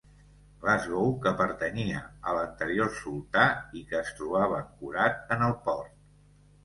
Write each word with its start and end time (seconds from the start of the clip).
Glasgow 0.61 1.11
que 1.25 1.33
pertanyia 1.41 1.99
a 2.31 2.33
l'anterior 2.37 2.91
sultà 3.01 3.45
i 3.81 3.85
que 3.93 4.01
es 4.01 4.11
trobava 4.21 4.59
ancorat 4.65 5.35
en 5.37 5.45
el 5.51 5.55
port. 5.69 5.97